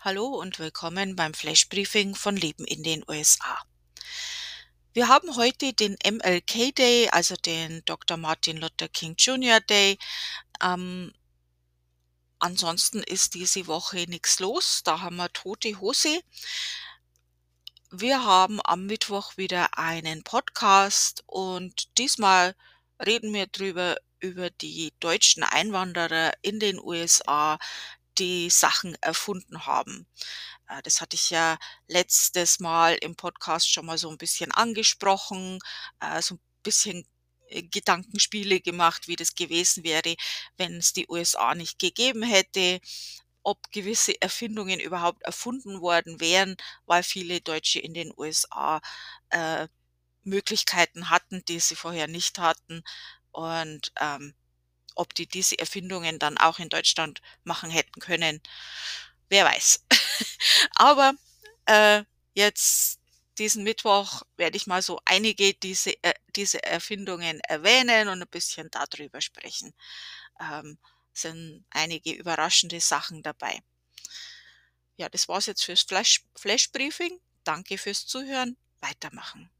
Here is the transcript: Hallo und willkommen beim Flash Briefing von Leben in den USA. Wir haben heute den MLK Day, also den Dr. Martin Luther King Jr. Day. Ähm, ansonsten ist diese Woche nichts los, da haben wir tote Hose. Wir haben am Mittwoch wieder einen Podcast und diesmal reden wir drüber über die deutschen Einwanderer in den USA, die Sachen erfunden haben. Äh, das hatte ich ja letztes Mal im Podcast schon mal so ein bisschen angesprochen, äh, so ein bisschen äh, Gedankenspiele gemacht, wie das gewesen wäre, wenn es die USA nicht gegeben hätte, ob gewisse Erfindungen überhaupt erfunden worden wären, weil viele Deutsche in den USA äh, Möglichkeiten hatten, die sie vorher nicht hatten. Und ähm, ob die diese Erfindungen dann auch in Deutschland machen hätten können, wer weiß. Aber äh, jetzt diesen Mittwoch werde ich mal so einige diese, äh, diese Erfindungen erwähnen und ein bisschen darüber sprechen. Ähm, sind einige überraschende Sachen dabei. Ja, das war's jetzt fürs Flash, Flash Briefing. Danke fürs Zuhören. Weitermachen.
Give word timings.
Hallo 0.00 0.26
und 0.26 0.60
willkommen 0.60 1.16
beim 1.16 1.34
Flash 1.34 1.68
Briefing 1.68 2.14
von 2.14 2.36
Leben 2.36 2.64
in 2.64 2.84
den 2.84 3.02
USA. 3.08 3.64
Wir 4.92 5.08
haben 5.08 5.34
heute 5.34 5.72
den 5.72 5.96
MLK 6.08 6.72
Day, 6.76 7.08
also 7.10 7.34
den 7.34 7.84
Dr. 7.84 8.16
Martin 8.16 8.58
Luther 8.58 8.88
King 8.88 9.16
Jr. 9.18 9.58
Day. 9.58 9.98
Ähm, 10.62 11.12
ansonsten 12.38 13.02
ist 13.02 13.34
diese 13.34 13.66
Woche 13.66 14.04
nichts 14.08 14.38
los, 14.38 14.82
da 14.84 15.00
haben 15.00 15.16
wir 15.16 15.32
tote 15.32 15.80
Hose. 15.80 16.20
Wir 17.90 18.24
haben 18.24 18.60
am 18.62 18.86
Mittwoch 18.86 19.36
wieder 19.36 19.78
einen 19.78 20.22
Podcast 20.22 21.24
und 21.26 21.98
diesmal 21.98 22.54
reden 23.04 23.34
wir 23.34 23.48
drüber 23.48 23.96
über 24.20 24.50
die 24.50 24.92
deutschen 25.00 25.42
Einwanderer 25.42 26.32
in 26.42 26.60
den 26.60 26.78
USA, 26.78 27.58
die 28.18 28.50
Sachen 28.50 28.96
erfunden 29.00 29.66
haben. 29.66 30.06
Äh, 30.68 30.82
das 30.82 31.00
hatte 31.00 31.16
ich 31.16 31.30
ja 31.30 31.58
letztes 31.86 32.60
Mal 32.60 32.94
im 32.96 33.16
Podcast 33.16 33.72
schon 33.72 33.86
mal 33.86 33.98
so 33.98 34.10
ein 34.10 34.18
bisschen 34.18 34.52
angesprochen, 34.52 35.58
äh, 36.00 36.22
so 36.22 36.34
ein 36.36 36.40
bisschen 36.62 37.06
äh, 37.48 37.62
Gedankenspiele 37.62 38.60
gemacht, 38.60 39.08
wie 39.08 39.16
das 39.16 39.34
gewesen 39.34 39.84
wäre, 39.84 40.16
wenn 40.56 40.76
es 40.76 40.92
die 40.92 41.06
USA 41.08 41.54
nicht 41.54 41.78
gegeben 41.78 42.22
hätte, 42.22 42.80
ob 43.42 43.70
gewisse 43.72 44.20
Erfindungen 44.20 44.80
überhaupt 44.80 45.22
erfunden 45.22 45.80
worden 45.80 46.20
wären, 46.20 46.56
weil 46.86 47.02
viele 47.02 47.40
Deutsche 47.40 47.78
in 47.78 47.94
den 47.94 48.12
USA 48.16 48.80
äh, 49.30 49.68
Möglichkeiten 50.22 51.10
hatten, 51.10 51.44
die 51.46 51.60
sie 51.60 51.76
vorher 51.76 52.08
nicht 52.08 52.38
hatten. 52.38 52.82
Und 53.30 53.92
ähm, 54.00 54.34
ob 54.98 55.14
die 55.14 55.26
diese 55.26 55.58
Erfindungen 55.58 56.18
dann 56.18 56.38
auch 56.38 56.58
in 56.58 56.68
Deutschland 56.68 57.20
machen 57.44 57.70
hätten 57.70 58.00
können, 58.00 58.40
wer 59.28 59.44
weiß. 59.44 59.84
Aber 60.74 61.14
äh, 61.66 62.04
jetzt 62.34 62.98
diesen 63.38 63.62
Mittwoch 63.62 64.22
werde 64.36 64.56
ich 64.56 64.66
mal 64.66 64.82
so 64.82 65.00
einige 65.04 65.54
diese, 65.54 65.92
äh, 66.02 66.14
diese 66.34 66.62
Erfindungen 66.62 67.40
erwähnen 67.40 68.08
und 68.08 68.20
ein 68.22 68.28
bisschen 68.28 68.68
darüber 68.70 69.20
sprechen. 69.20 69.72
Ähm, 70.40 70.78
sind 71.12 71.64
einige 71.70 72.12
überraschende 72.12 72.80
Sachen 72.80 73.22
dabei. 73.22 73.60
Ja, 74.96 75.08
das 75.08 75.28
war's 75.28 75.46
jetzt 75.46 75.64
fürs 75.64 75.82
Flash, 75.82 76.24
Flash 76.36 76.70
Briefing. 76.70 77.20
Danke 77.44 77.78
fürs 77.78 78.06
Zuhören. 78.06 78.56
Weitermachen. 78.80 79.50